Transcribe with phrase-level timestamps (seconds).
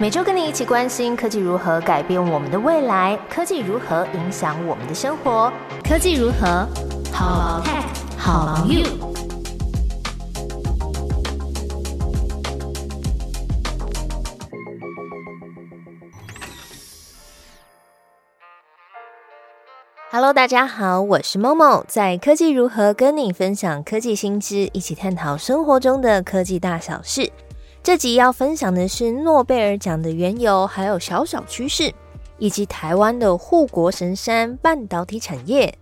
[0.00, 5.52] 每周跟你一起关心科技如何改变我们的未来，科技如何影响我们的生活，
[5.82, 6.64] 科技如何
[7.12, 7.82] 好 tech
[8.16, 8.84] 好 you。
[20.12, 27.32] Hello，大家好，我是 Momo，在科技如何跟你分享科技新知，一起探讨生活中的科技大小事。
[27.88, 31.90] 这集要分享的是诺贝尔奖的缘由，还有小小趋势，
[32.36, 35.74] 以及台湾的护国神山半导体产业。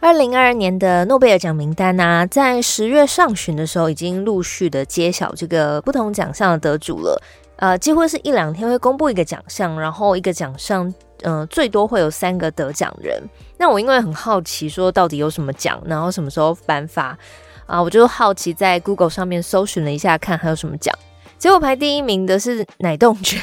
[0.00, 7.18] 二零二二年的诺贝尔奖名单呢，在十月上旬的时候，已经陆续的揭晓这个不同奖项的得主了。
[7.56, 13.18] 呃，几乎是一两天会公布一个奖项，然后一个奖项，嗯，最多会有三个得奖人。
[13.56, 17.16] 那我因为很好奇，说到底有什么奖，然后什么时候颁发？
[17.66, 20.94] 啊，我就好奇在 Google 上面搜寻了一下，看还有什么奖。
[21.38, 23.40] 结果排第一名的是奶冻卷，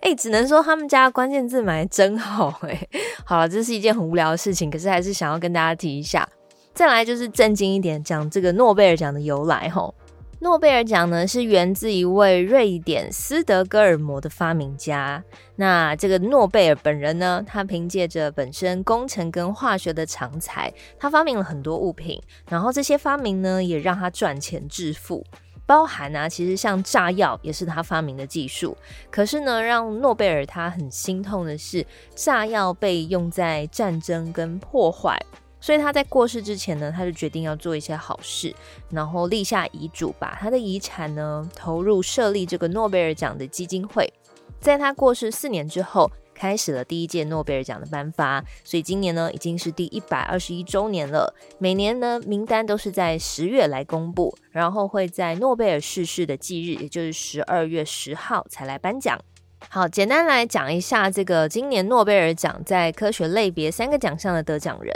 [0.00, 2.86] 哎，只能说他们家关键字买真好哎。
[3.24, 6.28] 好了，这是一件很无聊的事情，可是还是想要跟大家提一下。
[6.74, 9.94] 再来就是震惊一点，讲这个诺贝尔奖的由来吼。
[10.42, 15.22] 诺贝尔奖呢是源自一位瑞典斯德哥尔摩的发明家。
[15.54, 22.20] 那这个诺贝尔本人呢，他凭借着本身工程跟化学的长才，他发明了很多物品。
[22.48, 25.24] 然后这些发明呢，也让他赚钱致富。
[25.64, 28.76] 包含啊，其实像炸药也是他发明的技术。
[29.12, 35.16] 可是呢，让诺贝尔他很心痛的是，炸药被用在战争跟破坏。
[35.62, 38.52] 所以他在过世之前呢，他就决定要做一些好事，
[38.90, 44.12] 然后立下遗嘱，把他的遗产呢投入设立这个诺贝尔奖的基金会。
[44.58, 48.44] 在他过世四年之后，开始了第一届诺贝尔奖的颁发。
[48.64, 51.32] 所以今年呢，已经是第一百二十一周年了。
[51.58, 59.16] 每年呢，名单都是在十月来公布，然后会在诺贝尔逝世的忌日，也就是十二月十号才来颁奖。
[59.68, 64.92] 好，简单来讲一下这个今年诺贝尔奖在科学类别三个奖项的得奖人。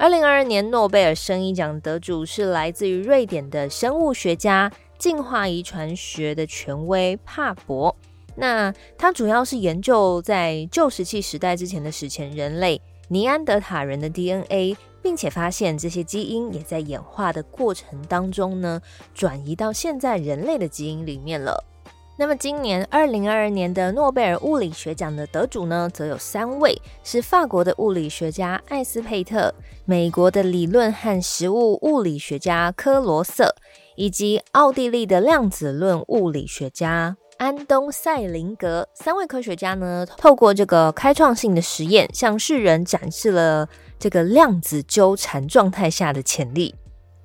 [0.00, 7.94] 二零二二年诺贝尔生医奖得主是来自于瑞典的生物学家、进化遗传学的权威帕博。
[8.34, 18.80] 那他主要是研究在旧石器时代之前的史前人类尼安德塔人的 DNA，并且发现这些基因也在演化的过程当中呢，
[19.12, 21.62] 转移到现在人类的基因里面了。
[22.20, 29.54] 那么，今年二零二二年的诺贝尔物理学奖的得主呢，则有三位，是法国的物理学家艾斯佩特、
[29.86, 33.54] 美国的理论和实物物理学家科罗瑟，
[33.96, 38.86] 以及奥地利的量子论物理学家安东塞林格。
[38.92, 43.66] 三位科学家呢，透过这个开创性的实验，向世人展示了
[43.98, 46.74] 这个量子纠缠状态下的潜力。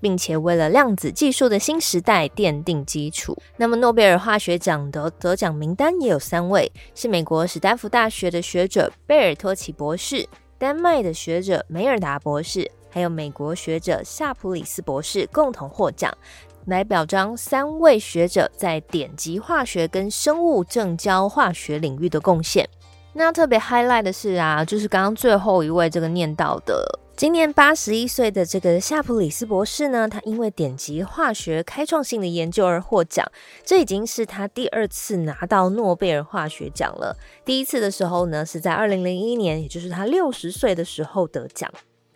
[0.06, 3.36] 并且为了量子技术的新时代奠定基础。
[3.58, 10.24] 那么，诺贝尔化学奖的得奖名单也有三位，是美国史丹福大学的学者贝尔托奇博士、
[10.60, 16.16] 丹麦的学者梅尔达博士，还有美国学者夏普里斯博士共同获奖，
[16.68, 22.70] 来表彰三位学者在点击化学跟生物正交化学领域的贡献。
[23.14, 27.00] 那特别 highlight 的是啊，就是刚刚最后一位这个念到的。
[27.16, 33.26] 今年八十一岁的这个夏普里斯博士呢，他因为点击化学开创性的研究而获奖，
[33.64, 37.16] 这已经是他第二次拿到诺贝尔化学奖了。
[37.46, 41.72] 第一次的时候呢，是在二零零一年，也就是他六十岁的时候得奖。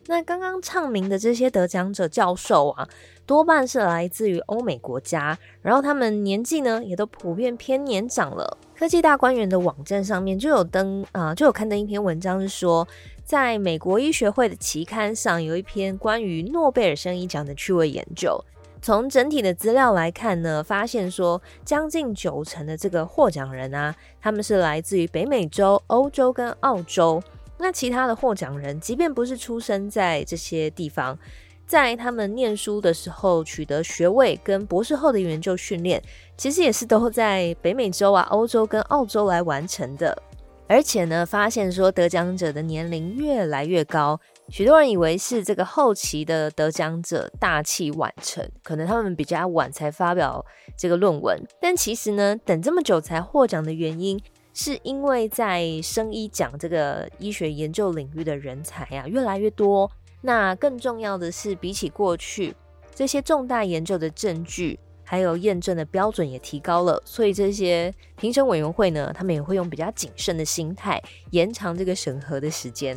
[0.07, 2.85] 那刚刚唱名的这些得奖者教授啊，
[3.25, 8.57] 多半是来自于欧美国家，然后他们年纪呢，也都普遍偏年长了。
[8.77, 12.85] 科技大观园的网站上面就有登啊，就有刊登一篇文章，是说。
[13.29, 18.43] 在美国医学会的期刊上，有一篇关于诺贝尔生医奖的趣味研究。
[18.81, 27.21] 从整体的资料来看呢，发现说将近九成的这个获奖人啊，他们是来自于北美洲、欧洲跟澳洲。
[27.59, 31.15] 那其他的获奖人，即便不是出生在这些地方，
[31.67, 36.01] 在他们念书的时候取得学位跟博士后的研究训练，
[36.35, 40.19] 其实也是都在北美洲啊、欧洲跟澳洲来完成的。
[40.69, 44.19] 而且呢，发现说得奖者的年龄越来越高，
[44.49, 50.45] 许多人以为是这个后期的得奖者大器晚成，可能他们比较晚才发表
[50.77, 51.43] 这个论文。
[51.59, 54.21] 但其实呢，等这么久才获奖的原因，
[54.53, 59.89] 是因为在生医奖这个医学研究领域的人才呀越来越多。
[60.21, 62.53] 那更重要的是，比起过去
[62.93, 64.79] 这些重大研究的证据。
[65.11, 71.01] 还有验证的标准也提高了，所以这些评审委员会呢，他们也会用比较谨慎的心态
[71.31, 72.95] 延长这个审核的时间。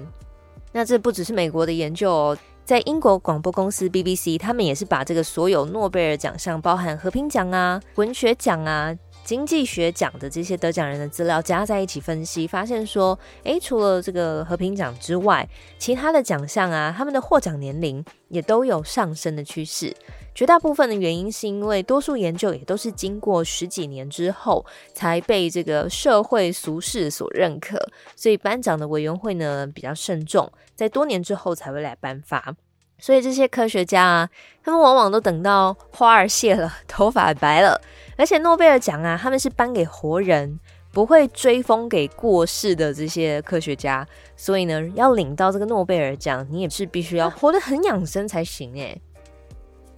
[0.72, 15.48] 那这不只是美国的研究哦，在英国广播公司 BBC，他们也是把这个所有诺贝尔奖项，包含和平奖啊、文学奖啊、经济学奖的这些得奖人的资料加在一起分析，发现说，诶，除了这个和平奖之外，
[15.78, 19.94] 其他的奖项啊，他们的获奖年龄也都有上升的趋势。
[20.34, 24.64] 绝大部分的原因是因为多数研究也都是经过十几年之后
[24.94, 27.78] 才被这个社会俗世所认可，
[28.16, 32.54] 所以颁奖的委员会呢比较慎重，在多年之后才会来颁发。
[32.98, 34.30] 所以这些科学家啊，
[34.62, 37.80] 他们往往都等到花儿谢了，头发白了。
[38.16, 40.58] 而且诺贝尔奖啊，他们是颁给活人，
[40.92, 44.06] 不会追封给过世的这些科学家。
[44.36, 49.00] 所以呢，要领到这个诺贝尔奖，你也是必须要活得很养生才行诶。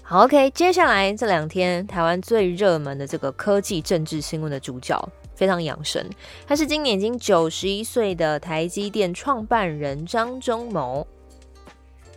[0.02, 5.02] 好，OK，接下来这两天台湾最热门的这个科技政治新闻的主角，
[5.34, 6.05] 非常养生，
[6.46, 11.06] 他是今年已经九十一岁的台积电创办人张忠谋。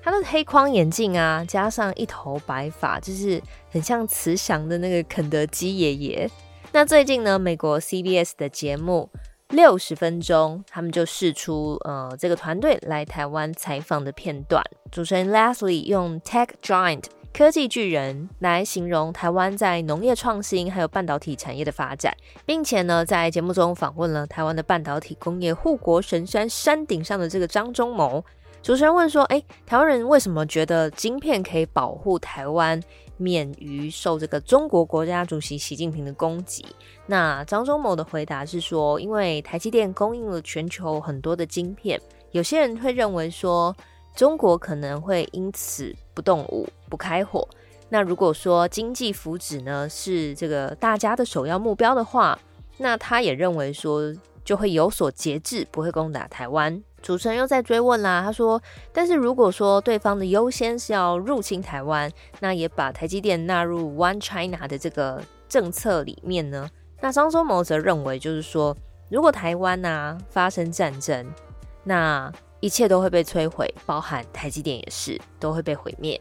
[0.09, 6.31] 他的黑框眼镜啊，加上一头白发，就是很像慈祥的那个肯德基爷爷。
[6.71, 9.09] 那最近呢，美国 CBS 的节目
[9.50, 14.63] 六十分钟，他们就试出呃这个团队来台湾采访的片段。
[14.89, 22.15] 主持人 Leslie 用 Tech Giant 科技巨人来形容台湾在农业创新还有半导体产业的发展，
[22.45, 28.24] 并且呢，在节目中访问了台湾的半导体工业护国神山山顶上的这个张忠谋。
[28.62, 32.81] 主持人问说：“哎，台湾人为什么觉得晶片可以保护台湾
[33.15, 36.65] 免于受这个中国国家主席习近平的攻击？”
[37.07, 42.00] 那张忠谋的回答是说：“因为台积电供应了全球很多的晶片，
[42.31, 43.74] 有些人会认为说
[44.15, 47.48] 中国可能会因此不动武、不开火。
[47.88, 52.38] 那如果说经济福祉呢是这个大家的首要目标的话，
[52.77, 54.13] 那他也认为说
[54.48, 58.62] 就会有所节制，不会攻打台湾。”主持人又在追问啦，他说
[58.94, 62.10] ：“但是如果说对方的优先是要入侵台湾，
[62.40, 66.70] 那也把台积电纳入 One China 的这个政策里面呢？
[67.02, 68.76] 那张忠谋则认为，就是说，
[69.10, 71.28] 如果台湾呐发生战争，
[71.84, 76.20] 那一切都会被摧毁，包含台积电也是都会被毁灭。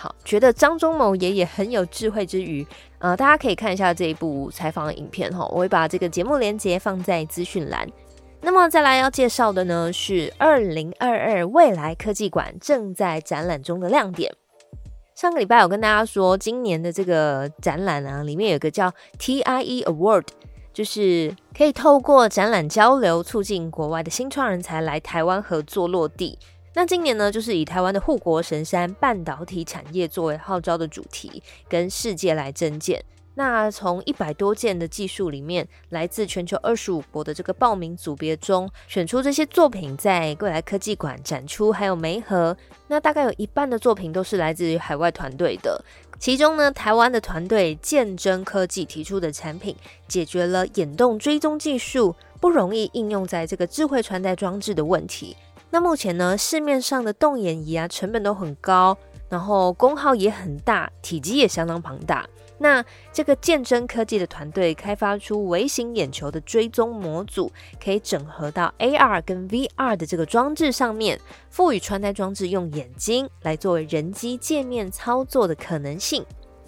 [0.00, 2.66] 好，觉得张忠谋爷爷很有智慧之余，
[3.00, 7.86] 呃，大家可以看一下这一部采访的影片哈，我会把这个节目连接放在资讯栏。”
[8.40, 14.34] 那么再来要介绍的呢，是二零二二未来科技馆正在展览中的亮点。
[15.14, 20.24] 上个礼拜有跟大家说，今年的这个展览啊，里面有个叫 TIE Award，
[20.72, 26.38] 就是可以透过展览交流，促进国外的新创人才来台湾合作落地。
[26.72, 33.04] 那今年呢，就是以台湾的护国神山半导体产业作为号召的主题，跟世界来争建。
[33.34, 42.56] 那从一百多件的技术里面，来自全球二十五国的这个报名组别中，选出这些作品在未来科技馆展出，还有媒合。
[42.88, 45.82] 那大概有一半的作品都是来自于海外团队的。
[46.18, 49.74] 其中呢，台湾的团队见真科技提出的产品，
[50.06, 55.34] 解决了眼动追踪技术不容易应用在这个智慧穿戴装置的问题。
[55.70, 62.28] 那目前呢，市面上的动眼仪啊，成本都很高，然后功耗也很大，体积也相当庞大。
[62.58, 67.50] 那这个鉴真科技的团队开发出微型眼球的追踪模组，
[67.82, 71.18] 可以整合到 AR 跟 VR 的这个装置上面，
[71.48, 76.22] 赋予穿戴装置用眼睛来作为人机界面操作的可能性。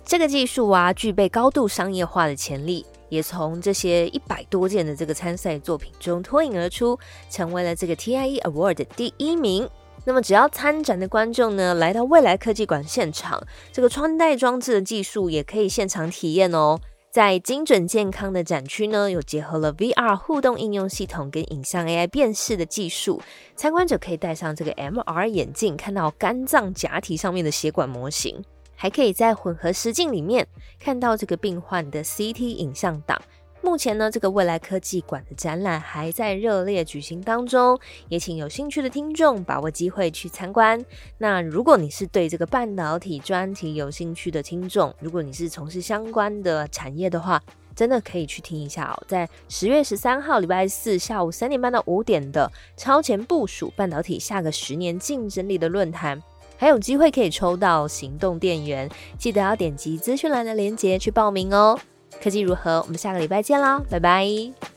[0.05, 9.69] 这个技术啊，具备高度商业化的潜力，也从这些一百多件的这个参赛作品中脱颖而出，成为了这个 TIE Award 的第一名。
[10.06, 16.81] 那么，只要参展的观众呢，来到未来科技馆现场，这个穿戴装置的技术也可以现场体验哦。
[17.10, 23.20] 在精准健康的展区呢，有结合了 VR 互动应用系统跟影像 AI 辨识的技术，
[23.54, 28.42] 参观者可以戴上这个 MR 眼镜，看到肝脏假体上面的血管模型，
[28.82, 30.44] 还可以在混合实境里面
[30.81, 33.17] 看到这个病患的 CT 影像档。
[33.60, 40.84] 目前呢，这个未来科技馆的展览还在热烈举行当中，也请有兴趣的听众把握机会去参观。
[41.17, 47.41] 那如果你是对这个半导体专题有兴趣的听众，如果你是从事相关的产业的话，
[47.77, 49.05] 真的可以去听一下哦。
[49.06, 56.20] 在十月十三号礼拜四下午三点半到五点的超前部署半导体下个十年竞争力的论坛，
[56.62, 58.88] 还有机会可以抽到行动电源，
[59.19, 61.76] 记得要点击资讯栏的链接去报名哦。
[62.22, 62.81] 科技如何？
[62.82, 64.71] 我们下个礼拜见啦，拜拜。